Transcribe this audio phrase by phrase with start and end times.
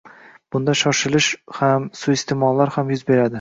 [0.55, 1.27] Bunda shoshilish
[1.59, 3.29] ham, suiiste’mollar ham yuz berdi.